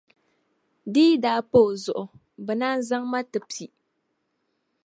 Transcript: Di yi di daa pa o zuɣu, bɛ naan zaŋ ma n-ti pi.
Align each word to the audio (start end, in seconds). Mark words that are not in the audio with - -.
Di 0.93 1.01
yi 1.09 1.13
di 1.21 1.21
daa 1.23 1.41
pa 1.49 1.57
o 1.67 1.71
zuɣu, 1.83 2.05
bɛ 2.45 2.53
naan 2.59 2.79
zaŋ 2.87 3.03
ma 3.11 3.19
n-ti 3.23 3.39
pi. 3.49 3.65